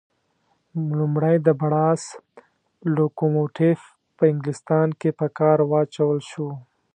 لومړی 0.97 1.35
د 1.45 1.47
بړاس 1.61 2.03
لکوموټیف 2.95 3.79
په 4.17 4.23
انګلیستان 4.31 4.87
کې 4.99 5.09
په 5.19 5.27
کار 5.39 5.57
واچول 5.71 6.19
شو. 6.31 6.49